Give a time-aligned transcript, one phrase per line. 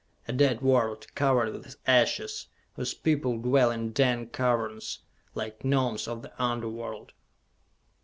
[0.27, 5.03] A dead world, covered with ashes, whose people dwell in dank caverns,
[5.35, 7.13] like gnomes of the underworld...."